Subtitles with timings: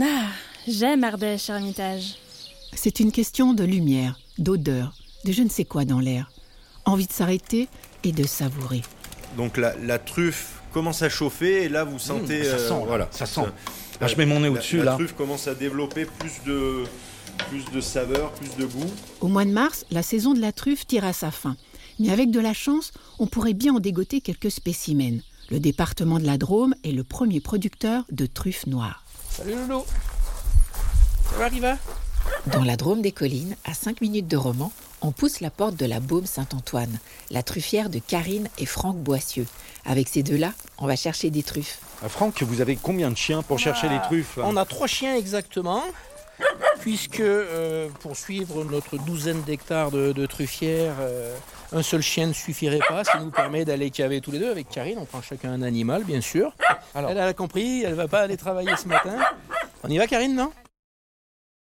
[0.00, 0.26] Ah,
[0.66, 2.14] j'aime Ardèche, Ermitage.
[2.74, 6.30] C'est une question de lumière, d'odeur, de je ne sais quoi dans l'air.
[6.84, 7.68] Envie de s'arrêter
[8.02, 8.82] et de savourer.
[9.36, 12.40] Donc la, la truffe commence à chauffer et là vous sentez.
[12.40, 13.08] Mmh, ça euh, sent, là, voilà.
[13.10, 13.42] ça sent.
[14.00, 14.92] Là, je mets mon nez La- au-dessus, La là.
[14.94, 16.84] truffe commence à développer plus de,
[17.50, 18.90] plus de saveur, plus de goût.
[19.20, 21.56] Au mois de mars, la saison de la truffe tire à sa fin.
[22.00, 25.20] Mais avec de la chance, on pourrait bien en dégoter quelques spécimens.
[25.50, 29.01] Le département de la Drôme est le premier producteur de truffes noires.
[29.36, 29.84] Salut Loulou.
[31.30, 31.76] Ça va, Riva?
[32.48, 35.86] Dans la Drôme des collines, à 5 minutes de Romans, on pousse la porte de
[35.86, 36.98] la Baume Saint-Antoine,
[37.30, 39.46] la truffière de Karine et Franck Boissieu.
[39.86, 41.78] Avec ces deux-là, on va chercher des truffes.
[42.04, 44.44] Ah, Franck, vous avez combien de chiens pour chercher les truffes là?
[44.46, 45.82] On a trois chiens exactement,
[46.82, 51.32] puisque euh, pour suivre notre douzaine d'hectares de, de truffières, euh,
[51.72, 54.68] un seul chien ne suffirait pas, qui nous permet d'aller caver tous les deux avec
[54.68, 54.98] Karine.
[54.98, 56.52] On prend chacun un animal, bien sûr.
[56.94, 57.10] Alors.
[57.10, 59.16] Elle, elle a compris, elle va pas aller travailler ce matin.
[59.84, 60.50] On y va, Karine, non?